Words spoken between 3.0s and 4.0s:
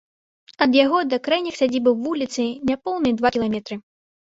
два кіламетры.